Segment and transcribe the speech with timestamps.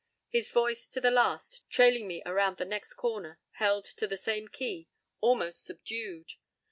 [0.29, 4.47] His voice to the last, trailing me around the next corner, held to the same
[4.47, 4.87] key,
[5.19, 6.31] almost subdued.